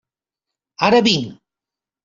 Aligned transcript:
Ara 0.87 1.03
vinc. 1.11 1.31